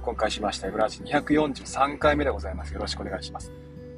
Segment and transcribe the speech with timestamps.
[0.00, 0.68] 録音開しました。
[0.68, 2.72] エブラジ243回目でございます。
[2.72, 3.52] よろしくお願いします。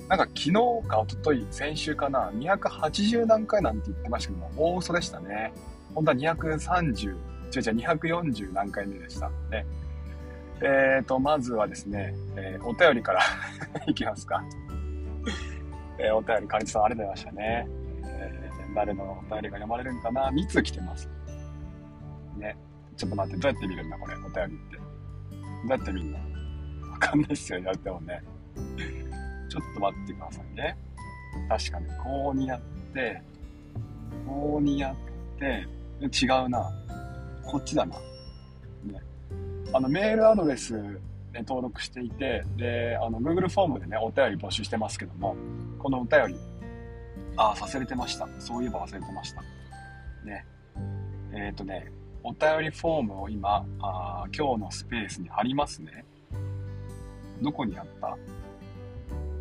[0.08, 0.52] なんか昨日
[0.88, 5.52] か一昨日先週かな、280何回なんて言ってましたけども、大嘘でしたね。
[5.94, 7.18] 本当は230、違う違う、
[7.52, 9.64] 240何回目でしたね。
[10.60, 13.22] えーと、まずはですね、えー、お便りから
[13.86, 14.42] いきますか。
[15.98, 17.68] えー、お便り、かりさんありがとうございましたね。
[18.04, 21.08] えー、誰のお便りが読まれるんかな ?2 通来てます。
[22.36, 22.56] ね。
[22.96, 24.91] ちょっと待って、どうやって見るんだ、これ、お便りって。
[25.68, 26.18] どうやって見んの
[26.90, 28.22] わかんないっすよ、やってもね。
[29.48, 30.76] ちょっと待ってくださいね。
[31.48, 32.60] 確かに、こうにやっ
[32.94, 33.22] て、
[34.26, 35.66] こうにやって、
[36.00, 36.70] 違うな。
[37.44, 37.96] こっちだな。
[38.84, 39.00] ね。
[39.72, 40.72] あの、メールアドレス
[41.32, 45.36] で登録していて、で、あの、Google フォームでね、お便り募集してますけども、
[45.78, 46.36] このお便り、
[47.36, 48.28] あ、忘れてました。
[48.38, 49.42] そういえば忘れてました。
[50.24, 50.44] ね。
[51.32, 51.90] えっ、ー、とね、
[52.24, 56.04] お便りフォームを今、あ今日のスペースに貼りますね。
[57.40, 58.16] どこにあった？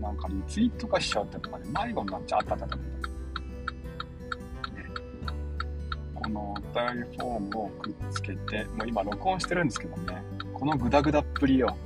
[0.02, 2.76] なんかリツイートかしちゃったとかね、迷子になっちゃったったった。
[2.78, 2.82] ね、
[6.16, 6.64] このお便
[7.04, 11.78] りフォームをくっつけて、もう今録音してるんですけどね、このグダグダっぷりよ。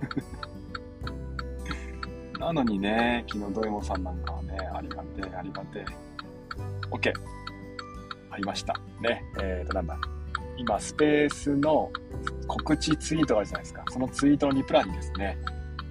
[2.38, 5.84] なのにね、昨日ドエモさんなんかはね、ありがてえ、ありがてえ。
[6.90, 7.12] OK。
[8.30, 8.74] ありました。
[9.00, 9.98] ね、えーと、なんだ？
[10.58, 11.90] 今、スペースの
[12.46, 13.84] 告知ツイートがあるじゃないですか。
[13.90, 15.38] そのツイートのリプランにですね、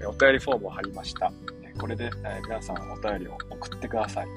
[0.07, 1.31] お便りフォームを貼りました。
[1.79, 4.27] これで、え、皆さんお便りを送ってください。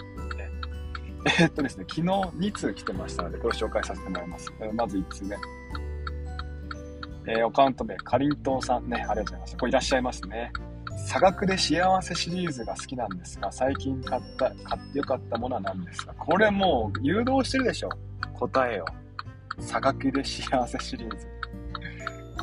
[1.41, 4.53] え、っとですね、昨日2通来てましたので、これを紹介させてもらいます。
[4.75, 5.37] まず1通目。
[7.27, 9.57] えー、アカウント名、かりんとうさんね、ありがとうございます。
[9.59, 10.53] これいらっしゃいますね。
[11.07, 16.15] 差額で幸せシリーズが好きなんですが、最近買った、買ってよかったものは何ですか？
[16.15, 17.91] これもう誘導してるでしょ
[18.35, 18.85] 答えを。
[19.59, 21.27] 差額で幸せシリーズ。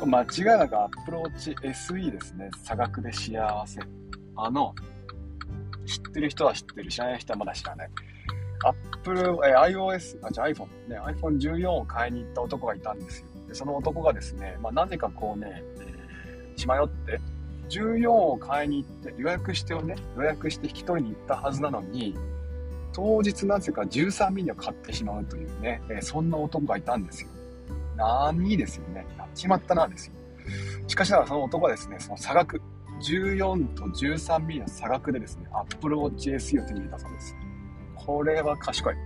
[0.06, 2.50] 間違いなくアプローチ SE ですね。
[2.62, 3.80] 差額で幸せ。
[4.36, 4.74] あの、
[5.86, 7.90] 知ってる人は知ってる、知らない人はまだ知らない。
[8.64, 13.26] Apple、え iOS、あ、じゃ iPhone、ね、iPhone14 を買いに行った男がいたんですよ。
[13.48, 17.20] でその男がですね、まあ、なぜかこうね、えー、血迷って、
[17.70, 22.14] 14を買いに行って、予約してをね、予約して引き取りに行ったはずなのに、
[22.98, 27.28] 当日なぜか13ミリを買ってしまうというね、えー、そんな男がいたんですよ。
[27.96, 29.06] 何ですよね。
[29.16, 30.14] やっちまったな、ですよ。
[30.88, 32.60] しかしながらその男はですね、その差額、
[33.00, 37.36] 14と 13mm の差額でですね、Apple Watch SE を手に入れたそうです。
[37.94, 38.96] これは賢い。
[38.96, 39.00] ね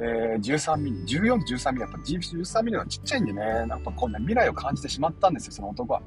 [0.00, 6.02] えー、13mm、14と 13mm、やっぱ 13mm はちっちゃいんでね、なんかこうね、未来を感じてしまったんですよ、その男は。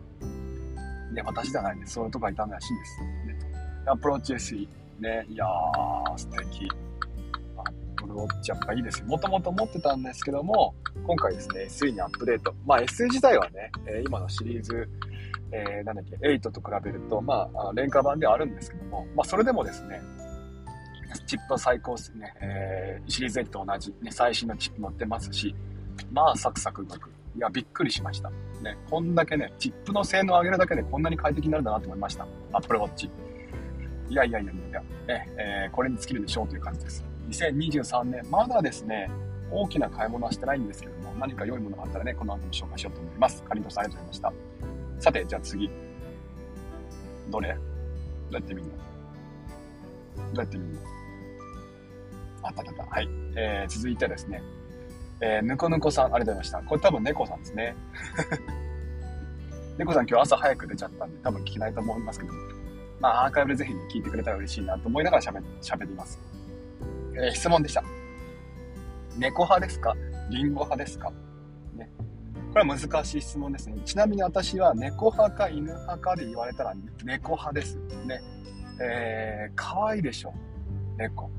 [1.14, 1.94] で、私じゃないんです。
[1.94, 3.00] そういう男がいたらしいんです。
[3.02, 3.40] ね、
[3.86, 4.78] Apple Watch SE。
[5.00, 6.70] ね、いやー、素敵。
[7.98, 9.06] Apple Watch やっぱいいですよ。
[9.08, 10.74] もともと持ってたんですけども、
[11.06, 12.54] 今回ですね、SE にアップデート。
[12.66, 14.88] まあ SE 自体はね、え今のシリーズ
[15.52, 20.02] えー、なんだっけ、8と比べると、まあ、廉価版ではあるんですけども、まあ、それでもですね、
[21.26, 25.56] チップは最高ですね、えー、シリーズ8と同じ、ね、最新のチップ乗ってますし、
[26.12, 27.10] まあ、サクサク動く。
[27.36, 28.30] いや、びっくりしました。
[28.62, 32.28] ね、こんだけね、チップの性能を上げるだけでこんなに快適になるんだなと思いました。
[32.54, 33.10] Apple Watch。
[34.09, 37.06] いやいやいやいや、えー、これに尽きるでしょうという感じです。
[37.30, 39.09] 2023年、まだですね、
[39.52, 43.44] 大きな買い物はしてないんですけども、何か良いものがあったらね、この後に紹介しようと思います。
[43.44, 45.03] かりんとさんありがとうございました。
[45.03, 45.69] さて、じゃあ次。
[47.30, 47.53] どれ？
[47.53, 47.59] ど
[48.31, 48.78] うやって見るのど
[50.34, 50.80] うやって見るの
[52.42, 52.84] あったあった。
[52.84, 53.09] はい。
[53.36, 54.42] えー、続いてですね。
[55.22, 56.62] えー、ぬこぬこさん、ありがとうございました。
[56.62, 57.75] これ多分猫さんですね。
[59.78, 62.40] 猫さん今日朝早く出ちゃったんで、多分聞けないと思いますけども、
[63.00, 66.20] まあアーカイブでぜひ、聞いてくれたら嬉しいなと思いながら喋喋ります。
[67.16, 67.84] えー、質問でした。
[69.18, 69.96] 猫派ですか？
[70.30, 71.12] リンゴ派ですか？
[71.76, 71.90] ね。
[72.54, 73.78] これは難しい質問ですね。
[73.86, 76.74] ちなみに私は猫派か犬派かで言われたら
[77.04, 77.78] 猫派です。
[78.06, 78.22] ね。
[78.82, 80.34] えー、可愛いでしょ。
[80.98, 81.30] 猫。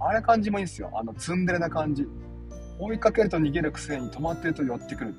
[0.00, 0.90] あれ感じもいいんですよ。
[0.94, 2.06] あの、ツンデレな感じ。
[2.78, 5.14] 追いかけると逃げるくせに止まってると寄ってくる。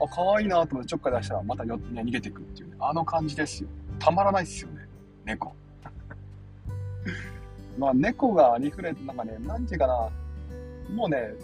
[0.00, 3.68] あ、可愛いなと思ってちょっかい出したらまたよ、ね、逃げてくるっていう、ね、あの感じですよ。
[4.00, 4.79] たまらないっすよね。
[5.30, 5.52] 猫。
[7.78, 10.10] まあ、猫がありふれて、なんかね、なんていうかな、
[10.94, 11.34] もうね、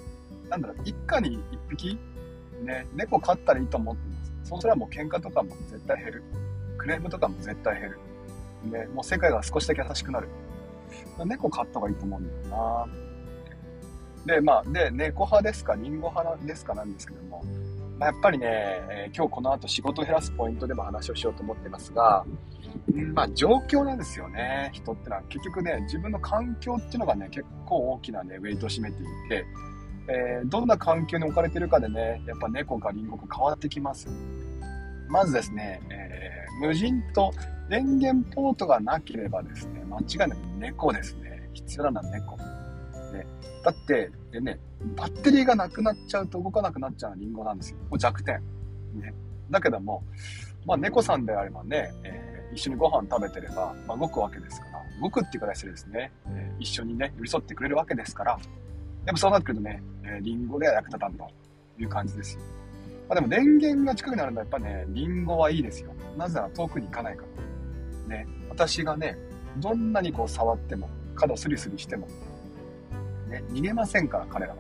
[0.49, 1.99] なんだろう、一家に一匹？
[2.63, 4.49] ね、猫飼ったらいいと思ってます。
[4.51, 6.23] そうすればもう喧嘩とかも絶対減る。
[6.79, 7.99] クレームとかも絶対減る。
[8.71, 10.29] ね、もう世界が少しだけ優しくなる。
[11.25, 12.57] 猫飼った方がいいと思うんだよ
[14.27, 14.35] な。
[14.35, 16.75] で、まあ、で、猫派ですか、リンゴ派ですか？
[16.75, 17.43] なんですけども、
[17.99, 22.25] まあ、やっぱりね、えー、今日この後仕事を減らすポイントでも話をしようと思ってますが、
[22.95, 24.71] んまあ、状況なんですよね。
[24.73, 29.47] 人ってのは結局ね、自分の環境っていうのがね、結構大きなね、ウェイトを占めていて、
[30.09, 34.09] えー、どんな環境に置かれてるかでね、やっぱ猫かリンゴか変わってきます。
[35.09, 37.33] まずですね、えー、無人と
[37.71, 41.49] 電源ポートがなければですね、間違いなく猫ですね。
[41.55, 42.37] 必要なのは猫。
[43.13, 43.27] ね、
[43.65, 44.59] だって、でね、
[44.97, 47.79] バッテリーがなくなっちゃうと動かなくなっちゃうのはリンゴなんですよ。
[47.91, 48.41] もう弱点。
[48.95, 49.15] ね。
[49.51, 50.03] だけども、
[50.65, 58.39] まあ猫さんであればね、えー、一緒にご飯食べてれば、まあ、動くわけですから、動くっていう形でですね、えー、一緒にね、寄り添ってくれるわけですから、
[59.05, 61.29] でもそうなってくるとね、えー、リンゴでは役立たんと
[61.79, 62.41] いう感じですよ。
[63.09, 65.93] まあ、でも電源が近くになるとやっぱね、リンゴはいいですよ。
[66.17, 67.25] なぜなら遠くに行かないか
[68.09, 68.17] ら。
[68.17, 69.17] ね、私がね、
[69.59, 72.09] どんなにこう触っても、角スリスリしても、
[73.29, 74.59] ね、逃げませんから、彼らは。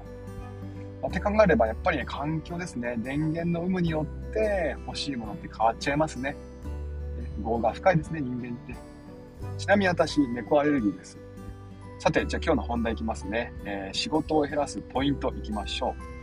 [1.08, 2.96] って考えれば、やっぱりね、環境ですね。
[2.98, 6.36] 電源の有無によって欲しいものって変わっちゃいますね。
[7.44, 8.76] 業が深いですね、人間って。
[9.58, 11.18] ちなみに私、猫アレルギーです。
[11.98, 13.52] さて、じゃあ今日の本題いきますね。
[13.64, 16.16] えー、仕事を減らすポイントいきましょう。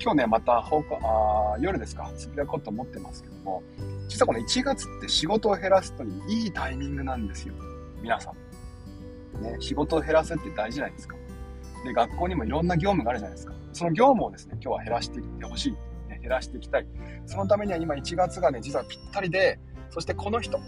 [0.00, 3.62] 今日ね、また放課あ夜ですか、つぶやこうと思ってますけども、
[4.08, 7.54] 実はこの1月って仕事を減らすのにいいタイミングなんですよ。
[8.02, 9.42] 皆さん。
[9.42, 11.16] ね、仕事を減らすって大事じゃないですか。
[11.84, 13.54] で、学校にもいろんな業務があるじゃないですか。
[13.72, 15.72] その業務をですね、今日は減らしていってほしい、
[16.08, 16.18] ね。
[16.20, 16.86] 減らしていきたい。
[17.26, 19.58] そのためには今1月がね、実はぴったりで、
[19.90, 20.58] そしてこの人、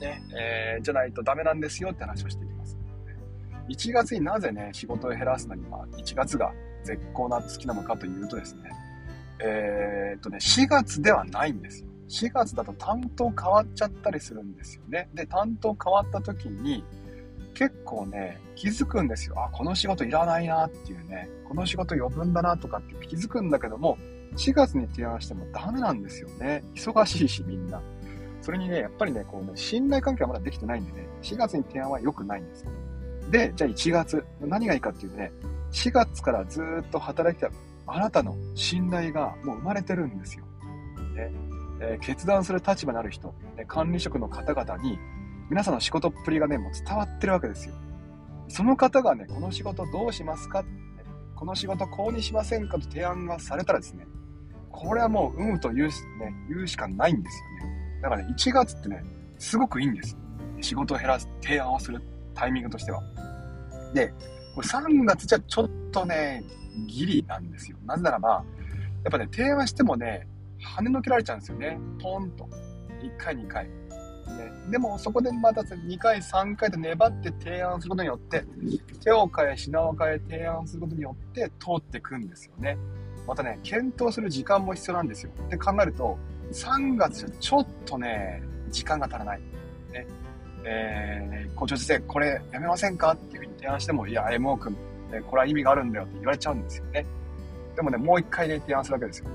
[0.00, 2.76] ね、えー、じゃないとダメなんですよって話をしていきます。
[3.68, 6.52] 1月になぜね、仕事を減らすのに、まあ、1月が
[6.84, 8.70] 絶好な月なのかというとですね、
[9.40, 11.88] えー、っとね、4月ではないんですよ。
[12.08, 15.08] 4月だと担当変わっちゃったりするんですよね。
[15.14, 16.84] で、担当変わった時に、
[17.56, 19.34] 結構ね、気づくんですよ。
[19.42, 23.96] あ、この仕事いらないなっていうね、この仕事余分だなとかって気づくんだけども、
[24.36, 26.62] 4月に提案してもダメなんですよね。
[26.74, 27.80] 忙しいし、みんな。
[28.42, 32.70] それにね、やっぱりね、こうね、信頼関係はまだできてないんでね、4月に提案は良くないんですよ。
[33.30, 35.32] で、じゃあ1月、何がいいかっていうとね、
[35.72, 37.50] 4月からずっと働きた
[37.86, 40.44] あなたの信頼がもう生まれてるんですよ。
[41.14, 41.32] ね
[41.80, 44.98] えー、決断する立場にある人、ね、管理職の方々に、
[45.48, 47.74] 皆さんの仕事っぷりがね、もう伝わってるわけですよ。
[48.48, 50.68] その方がね、この仕事どうしますか、ね、
[51.34, 54.06] この仕事こうにしませんかと提案がされたらですね、
[54.70, 58.00] これはもう、うんと言う,、ね、言うしかないんですよね。
[58.02, 59.04] だからね、1月ってね、
[59.38, 60.16] すごくいいんです。
[60.60, 62.02] 仕事を減らす提案をする
[62.34, 63.02] タイミングとしては。
[63.94, 64.12] で、
[64.54, 66.42] これ3月じゃちょっとね、
[66.86, 67.78] ギリなんですよ。
[67.86, 68.44] なぜならば、
[69.04, 70.26] やっぱね、提案してもね、
[70.76, 71.78] 跳ねのけられちゃうんですよね。
[72.02, 72.48] ポンと。
[73.02, 73.68] 1回、2回。
[74.36, 78.44] ね、でも、そこでまた2回、3回と粘って提案することによって、
[79.02, 82.76] 手を変え、品を変え、提案することによって通ってくんですよね。
[83.26, 85.30] またね、検討する時間も必要なんですよ。
[85.46, 86.16] って考えると、
[86.52, 89.40] 3月ちょっとね、時間が足らない。
[89.92, 90.06] ね。
[90.64, 93.12] えー、校長先生、これやめませんか？
[93.12, 94.76] っていうふうに提案しても、いや、MO 君、
[95.28, 97.06] これは意味があるんだよって言われちゃうんですよね。
[97.74, 99.30] でもね、もう一回ね、提案するわけですよ。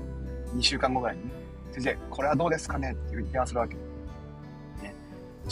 [0.54, 1.30] 2週間後ぐらいにね、
[1.70, 2.92] 先生、これはどうですかね？
[2.92, 3.76] っていうふうに提案するわけ。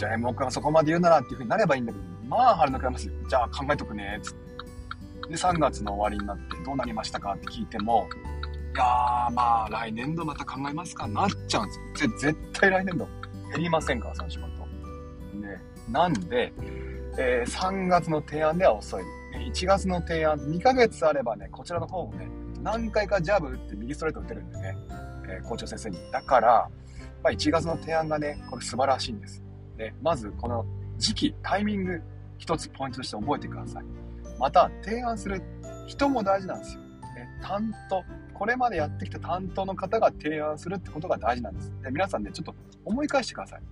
[0.01, 3.13] じゃあ、M 君がそこまで言うならっていうふうになればいいんだけど、まあ、腹抜かれますよ。
[3.29, 5.29] じゃあ、考えとくね、つって。
[5.29, 8.09] で、3月の終わりになってどうなりましたかって聞いても、
[8.75, 12.11] いやー、まあ、来年度また考えますかなっちゃうんですよ。
[12.19, 13.07] 絶対来年度
[13.53, 14.49] 減りませんから、その仕事。
[15.37, 15.61] ね、
[15.91, 16.51] なんで、
[17.19, 19.03] えー、3月の提案では遅い。
[19.53, 22.27] 1月の提案、2ヶ月あればね、こちらの方もね、
[22.63, 24.79] 何回かジャブ打って右ストレート打てるんでね、
[25.29, 25.99] えー、校長先生に。
[26.11, 26.71] だから、
[27.23, 29.45] まあ、1月の提案がね、これ素晴らしいんです。
[29.81, 30.67] で、まずこの
[30.99, 32.03] 時期、タイミング、
[32.37, 33.85] 一つポイントとして覚えてください。
[34.39, 35.43] また、提案する
[35.87, 36.83] 人も大事なんですよ。
[36.83, 41.73] ね、担当、これまでやってきた担当の方が提案するってことが大事なんです。
[41.83, 43.63] で皆さんね、ちょっと思い返してください。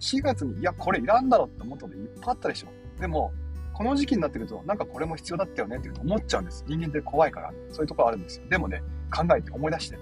[0.00, 2.68] 4月に、いや、これいらんだろって思ったこといっぱいあったでしょ。
[2.98, 3.30] でも、
[3.74, 6.64] この時期になってくると、なんかこれも必要だったよねって思っちゃうんです。
[6.66, 8.48] 人間って怖いから、そういうところあるんですよ。
[8.48, 8.82] でもね、
[9.14, 9.98] 考えて思い出して、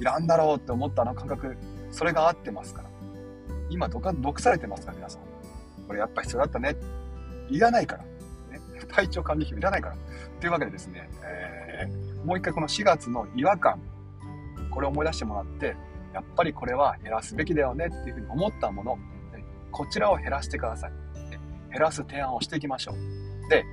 [0.00, 1.56] いらんだろうって思ったあの感覚、
[1.90, 2.97] それが合ってますから。
[3.70, 5.22] 今、毒されてますから、皆さん。
[5.86, 6.76] これやっぱ必要だったね。
[7.48, 8.02] いらないから。
[8.02, 9.96] ね、体調管理費いらないから。
[10.40, 13.80] というわけでですね、えー、もう一回この4月の違和感、
[14.70, 15.76] これを思い出してもらって、
[16.14, 18.98] やっぱりこれは減らすべきだよねっていうふうに思ったもの、
[19.70, 20.92] こちらを減らしてください。
[21.70, 23.50] 減らす提案をしていきましょう。
[23.50, 23.64] で、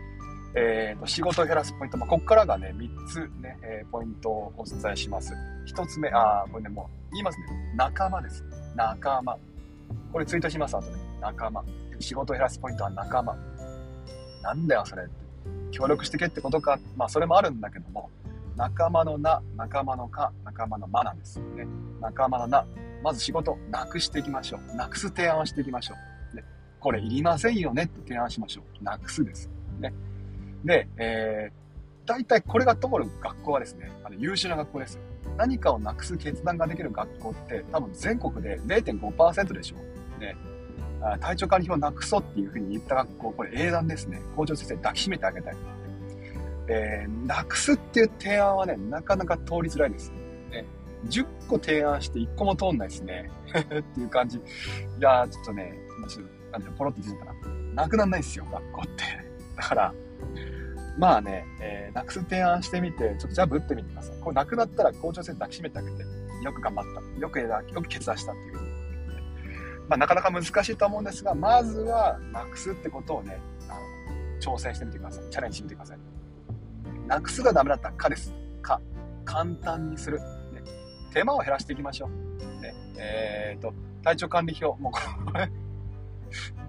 [0.55, 5.33] えーと、仕事を減らすポイント、まあ、ここからがね、3つね、えー、ポイントをお伝えします。
[5.67, 7.45] 1つ目、あこれね、もう言いますね。
[7.75, 8.43] 仲間です。
[8.75, 9.37] 仲間。
[10.11, 10.97] これツイートします、後で。
[11.21, 11.63] 仲間。
[11.99, 13.35] 仕事を減らすポイントは仲間。
[14.41, 15.25] なんだよ、それって。
[15.71, 16.79] 協力してけってことか。
[16.95, 18.09] まあ、それもあるんだけども、
[18.55, 21.67] 仲間のな、仲間のか、仲間の間なんですよね。
[21.99, 22.65] 仲間のな、
[23.03, 24.75] まず仕事、なくしていきましょう。
[24.75, 25.95] なくす提案をしていきましょ
[26.33, 26.35] う。
[26.35, 26.43] ね、
[26.79, 28.83] これいりませんよねって提案しましょう。
[28.83, 29.49] なくすです。
[29.79, 29.93] ね。
[30.63, 31.51] で、え
[32.05, 34.99] 大体これが通る学校はですね、あの優秀な学校です。
[35.37, 39.75] 何かをなくす決断ができる学校って多分全国で0.5%でしょ
[40.17, 40.19] う。
[40.19, 40.35] ね。
[41.19, 44.21] 体調管理表をなくそうっていうふうに言った学校、これ英断ですね。
[44.35, 45.55] 校長先生抱きしめてあげたい。
[46.67, 50.11] えー、なくすっていう提案はね、なかなか通りづらいです。
[50.49, 50.65] ね、
[51.07, 53.29] 10個提案して1個も通んないですね。
[53.53, 54.37] っていう感じ。
[54.37, 54.41] い
[54.99, 55.73] やー、ちょっとね、
[56.07, 57.83] ちょっと、なんで、ポロって言ってたな。
[57.83, 59.03] なくなんないですよ、学校って。
[59.57, 59.93] だから、
[60.97, 64.17] まあね、えー、なくす提案してみて、ちょっとじゃあぶってみてください。
[64.19, 66.03] これなくなったら校長先生抱きしめてあげて、
[66.43, 66.85] よく頑張っ
[67.15, 67.19] た。
[67.19, 68.75] よく枝よく決断したっていうふうに。
[69.87, 75.29] まあ、なかなか難しいと思うんですが、まずはなくすってことをね、あの挑戦してみてください。
[75.29, 75.97] チャレンジしてみてください。
[77.07, 78.33] なくすがダメだったら、かです。
[78.61, 78.81] か。
[79.25, 80.19] 簡単にする。
[80.19, 80.63] ね、
[81.13, 82.61] 手間を減らしていきましょう。
[82.61, 83.73] ね、えっ、ー、と、
[84.03, 84.81] 体調管理表。
[84.81, 85.51] もうこれ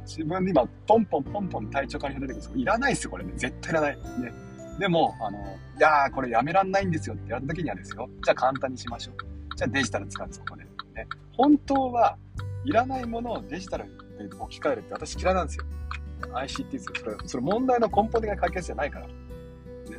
[0.07, 3.33] 自分で今、ポンポンポンポン体調管理表出てくるんですいらないですよ、これね。
[3.37, 3.97] 絶対いらない。
[3.97, 4.33] ね。
[4.79, 5.39] でも、あの、
[5.77, 8.09] いやー、これやめらんないんですよってやった時にはですよ。
[8.25, 9.57] じゃあ簡単にしましょう。
[9.57, 10.65] じゃあデジタル使うんです、ここで。
[10.65, 11.09] ね。
[11.37, 12.17] 本当は
[12.65, 13.85] いらないものをデジタル
[14.19, 15.65] で置き換えるって私嫌いなんですよ。
[16.33, 16.93] ICT ですよ。
[16.97, 19.07] それ、それ問題の根本的な解決じゃないから。
[19.07, 19.13] ね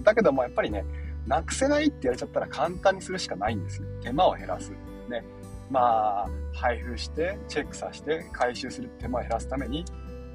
[0.03, 0.85] だけどもやっぱりね、
[1.25, 3.87] なくせないって言われちゃったら簡単にするしかないんですよ。
[4.01, 4.71] 手間を減らす。
[5.09, 5.23] ね。
[5.69, 9.83] まあ、配布して、チェックさせて、回収する手間を減らすために、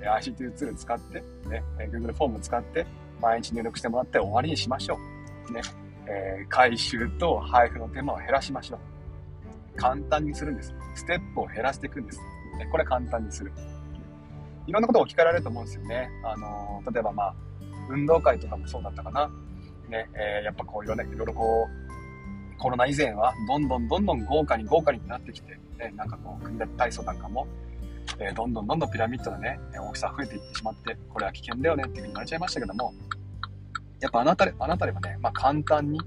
[0.09, 2.87] ICT ツール使って、ね、Google フォーム使って、
[3.21, 4.99] 毎日入力してもらって終わりにしましょ
[5.51, 5.53] う。
[5.53, 5.61] ね。
[6.07, 8.79] えー、回収と配布の手間を減らしましょう。
[9.77, 10.75] 簡単にするんです。
[10.95, 12.19] ステップを減らしていくんです。
[12.59, 13.53] ね、これ簡単にする。
[14.67, 16.11] いろんなことを置き換えられると思うんですよね。
[16.25, 17.35] あの例えばまあ、
[17.89, 19.31] 運動会とかもそうだったかな。
[19.89, 27.47] ね、えー、やっぱこういろ,、ね、いろいろこう、コロナ以前はどんどんどんどん豪華に豪華になってきて、ね、なんかこう、組立体操なんかも、
[28.19, 32.93] え、どんどんどんどんピラミッドのね、大きさ増えていってしまって、これは危険だよねっていうふうに言われちゃいましたけども、
[34.01, 36.01] やっぱあなたあなたではね、まあ簡単に、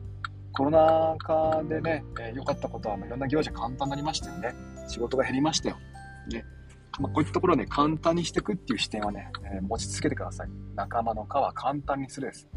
[0.53, 4.53] コロナ禍でね、良、えー、かったことはま、いろんな行事簡単になりましたよね。
[4.87, 5.77] 仕事が減りましたよ。
[6.31, 6.45] ね。
[6.99, 10.49] まあ、こういったところをね、簡単にしていくっていう視点はね、えー、持ち続けてください。
[10.75, 12.47] 仲間の皮簡単にするです。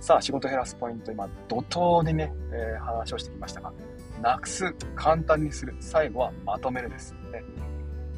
[0.00, 3.72] さあ、仕事減らすポイント、今、怒涛にね、えー、話をしてきましたが、
[4.22, 7.14] なくす、簡単にする、最後はまとめるです。
[7.32, 7.42] ね、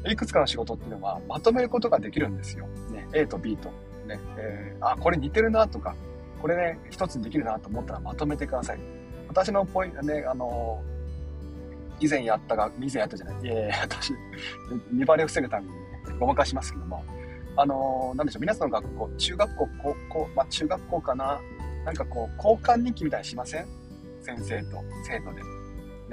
[0.07, 2.67] いくつかの仕事っていうのは、まとめることができるんですよ。
[2.91, 3.69] ね、A と B と。
[4.07, 5.95] ね、えー、あ、これ似てるなとか、
[6.41, 8.79] これね、一つにできるなと思ったらまとめてください。
[9.27, 14.13] 私のポイントね、あのー、以前やったが、以前やったじゃない、いやいや、私、
[14.91, 15.75] 見バレを防ぐために、ね、
[16.19, 17.03] ごまかしますけども、
[17.57, 21.41] あのー、なんでしょう、皆さんの学校、中学校、高校、まあ、中学校かな、
[21.85, 23.65] なんかこう、交換日記みたいにしません？
[24.21, 25.41] 先生と生徒で。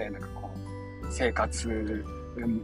[0.05, 0.51] ね、なんかこ
[1.03, 2.15] う、生活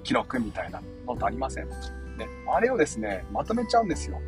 [0.02, 1.68] 記録みたいなのってありません？
[1.68, 4.20] ね、あれをですね、まとめちゃうんですよ。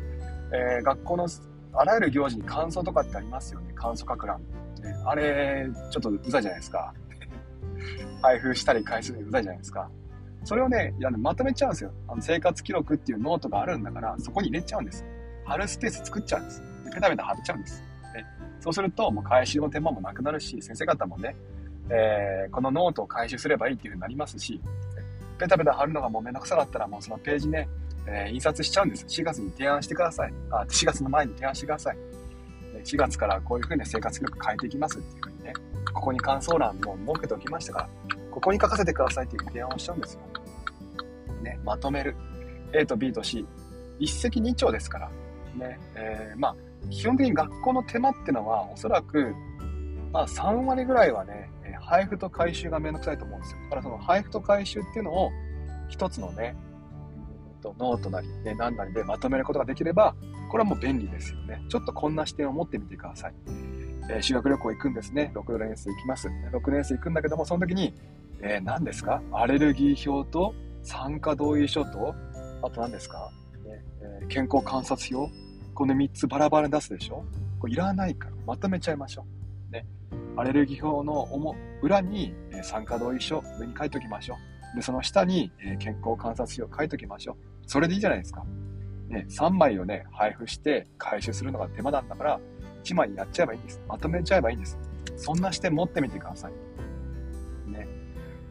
[0.51, 1.27] えー、学校の
[1.73, 3.71] あらゆる行事に感想とかってありますよね。
[3.75, 4.39] 感想書く欄。
[4.39, 6.93] ね、あれ、ちょっとうざいじゃないですか。
[8.21, 9.89] 配布したり返すのうざいじゃないですか。
[10.43, 11.91] それをね、いやまとめちゃうんですよ。
[12.07, 15.05] あの生活記録っていうノートがあるんだから、そこに入れちゃうんです。
[15.43, 16.63] 貼るスペース作っちゃうんです。
[16.93, 17.83] ペタペタ貼っちゃうんです。
[18.61, 21.35] そうすると、もう回収の手間もなくなるし、先生方もね、
[21.89, 24.59] えー、このノートを回収すればいいっていう風になりますし、
[25.37, 27.67] ペタペタ貼るのがもうめんどくさかったら、もうそのページね、
[28.07, 29.05] えー、印刷しちゃうんです。
[29.05, 30.33] 4月に提案してください。
[30.51, 31.97] あ、4月の前に提案してください。
[32.83, 35.53] 4月からこういう風に生活記録変えていきますっていう風にね、
[35.93, 37.89] ここに感想欄も設けておきましたから、
[38.31, 40.21] ここに書かせてくださいっていう提案をしちゃうんですよ。
[41.41, 42.15] ね、まとめる。
[42.73, 43.45] A と B と C。
[43.99, 45.09] 一石二鳥ですから。
[45.55, 46.55] ね、えー、まあ、
[46.89, 49.33] 基本的に学校の手間ってのは、おそらく、
[50.11, 51.49] まあ3割ぐらいはね、
[51.81, 53.59] 配布と回収がめんどくさいと思うんですよ。
[53.63, 55.31] だからその配布と回収っていうのを
[55.87, 56.55] 一つのね、
[57.63, 60.15] ノートなり、ね、何なりでまとめることができれば、
[60.51, 61.63] これはもう便利ですよね。
[61.69, 63.33] ちょっとこんな視点を持ってみてください。
[64.09, 65.31] えー、修学旅行行くんですね。
[65.33, 66.27] 6年生行きます。
[66.27, 67.93] 6年生行くんだけども、その時に、
[68.41, 69.21] えー、何ですか？
[69.31, 70.53] アレルギー表と
[70.83, 72.13] 参加同意書と、
[72.61, 73.31] あと何ですか、
[73.65, 73.83] ね
[74.21, 75.33] えー、健康観察表
[75.73, 77.25] この3つバラバラに出すでしょ？
[77.59, 79.25] これいらないからまとめちゃいましょ
[79.69, 79.73] う。
[79.73, 79.87] ね。
[80.37, 84.37] アレルギー表の裏に、え参加同意書上に書いておきましょ
[84.73, 84.75] う。
[84.75, 87.35] で、その下に、え健康観察表を書いておきましょう。
[87.65, 88.45] それでいいじゃないですか。
[89.09, 92.39] ね、3枚をね、配布して回収するのが手間なんだから、
[92.83, 93.81] 1枚やっちゃえばいいんです。
[93.87, 94.77] まとめちゃえばいいんです。
[95.17, 96.51] そんな視点持ってみてください。
[97.71, 97.87] ね。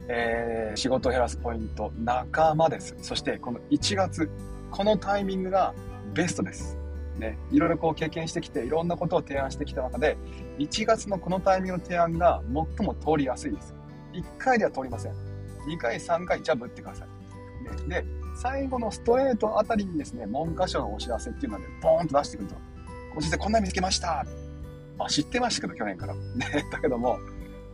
[0.09, 2.95] えー、仕事を減らすポイント、仲間です。
[3.01, 4.31] そしてこの1月、
[4.71, 5.75] このタイミングが
[6.15, 6.79] ベストです。
[7.19, 10.17] ね、いろいろこう経験してきて、いろんなことを提案してきた中で、
[10.59, 12.43] 1月のこのタイミングの提案が
[12.79, 13.75] 最も通りやすいです。
[14.13, 15.13] 1回では通りません。
[15.69, 17.89] 2回、3回、じゃあぶってください。
[17.89, 18.05] ね、で、
[18.37, 22.57] 最後のストレートあたりにですね、文科省のお知らせっていうので、ボーンと出してくると。
[23.17, 24.27] おじさん、こんなに見つけました
[24.99, 26.15] あ、知ってましたけど、去年から。
[26.15, 26.21] ね、
[26.71, 27.19] だけども、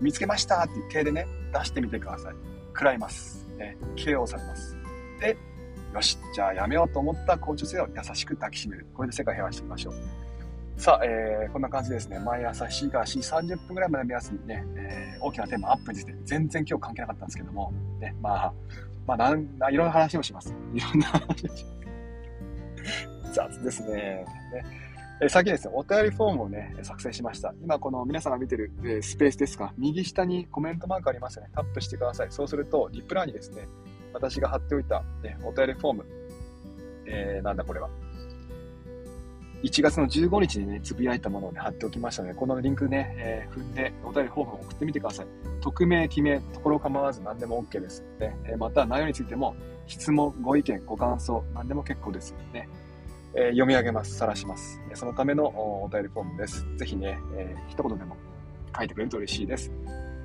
[0.01, 2.35] 見つけましたっていう系でね、出してみてください。
[2.69, 3.47] 食らいます。
[3.57, 4.77] ね、KO されます。
[5.21, 5.37] で、
[5.95, 8.87] よし、じゃあやめようと思った校長先生を優しく抱きしめる。
[8.95, 9.95] これで世界平和していきましょう。
[10.81, 12.19] さあ、えー、こんな感じですね。
[12.21, 18.53] 毎朝4から4、30分ぐらいまで目安にね、えー、大きなテーマアップについて、全然今日関係なかったんですけども、ね、まあ、
[19.07, 19.43] まあ、なん、
[19.73, 20.55] いろんな話をします。
[20.73, 21.67] いろんな話。
[23.33, 23.95] 雑ですね。
[23.95, 24.27] ね
[25.23, 27.53] え先にですね、お便りフォームをね、作成しました。
[27.63, 31.51] 今、この皆さんが見てる、えスペースですか、右下にコメントマークありますよね。
[31.55, 32.29] タップしてください。
[32.31, 33.69] そうすると、リプランにですね、
[34.13, 36.07] 私が貼っておいた、ね、お便りフォーム、
[37.07, 37.89] えー、なんだこれは。
[39.63, 45.27] 1月の15日にね、つぶやいたものを、ね、貼っておきましたので、このリンクね、えー、踏んで、お便りフォームを送ってみてください。
[45.61, 48.03] 匿名、記名、ところ構わず何でも OK です。
[48.19, 49.55] ね、えまた、内容についても、
[49.87, 52.35] 質問、ご意見、ご感想、何でも結構です。
[52.55, 52.69] ね、
[53.35, 54.81] えー、読み上げます、晒します。
[54.95, 56.67] そのためのお便りフォームです。
[56.77, 58.17] ぜひね、えー、一言でも
[58.75, 59.71] 書いてくれると嬉しいです。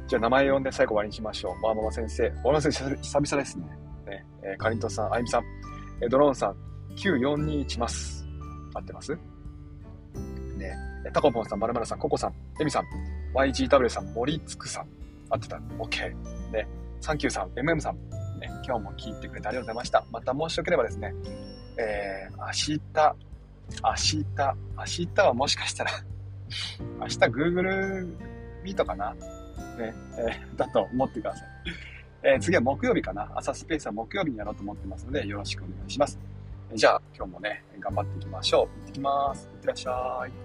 [0.07, 1.62] じゃあ名前呼んで最後終わりにしましょう。
[1.62, 2.29] まあ、ママ先生。
[2.43, 3.65] ママ先生、久々ですね。
[4.05, 5.43] ねえー、かりんとさん、あゆみさん、
[6.01, 6.55] えー、ドローンさん、
[6.95, 8.25] 9421ます。
[8.74, 9.17] 合ってます？
[10.57, 10.75] ね
[11.13, 12.83] タコポンさん、まるまるさん、ココさん、エミさん、
[13.35, 14.88] YGW さん、森つくさん。
[15.29, 15.57] 合ってた。
[15.79, 16.15] OK。
[16.51, 16.67] ね、
[17.01, 17.95] サンキューさん、MM さん。
[18.39, 20.05] ね、今日も聞いてくれてありがとうございました。
[20.12, 21.13] またもしよければですね、
[21.77, 22.79] えー、明日、
[23.83, 24.25] 明日、
[24.77, 25.91] 明日はもしかしたら
[27.00, 28.15] 明日 Google
[28.63, 29.15] Meet かな？
[29.75, 31.48] ね、えー、だと思ってください。
[32.24, 33.32] えー、次は木曜日かな。
[33.36, 36.17] 朝スペースは木曜日にやろうと思ってますので、よろしくお願いします。
[36.74, 38.79] じゃあ、今日もね、頑張っていきましょう。
[38.79, 39.48] 行ってきます。
[39.53, 40.44] いってらっしゃい。